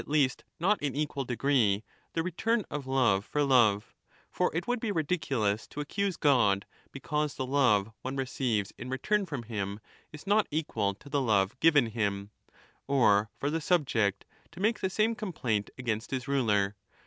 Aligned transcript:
least 0.07 0.43
not 0.59 0.81
in 0.81 0.95
equal 0.95 1.23
degree, 1.25 1.83
the 2.13 2.23
return 2.23 2.65
of 2.71 2.87
love 2.87 3.23
for 3.23 3.41
lovZ[ 3.41 3.83
For 4.31 4.49
It 4.55 4.65
would 4.67 4.79
be 4.79 4.91
ridiculous 4.91 5.67
to 5.67 5.79
accuse 5.79 6.17
God 6.17 6.65
because 6.91 7.35
the 7.35 7.45
love 7.45 7.91
one 8.01 8.15
receives 8.15 8.73
in 8.79 8.89
return 8.89 9.27
from 9.27 9.43
him 9.43 9.79
is 10.11 10.25
not 10.25 10.47
equal 10.49 10.95
to 10.95 11.07
the 11.07 11.21
love 11.21 11.59
given 11.59 11.85
him, 11.85 12.31
or 12.87 13.29
for 13.37 13.51
the 13.51 13.61
subject 13.61 14.25
^ 14.47 14.49
to 14.51 14.59
make 14.59 14.79
the 14.79 14.89
same 14.89 15.13
complaint 15.13 15.69
against 15.77 16.09
his 16.09 16.27
ruler. 16.27 16.75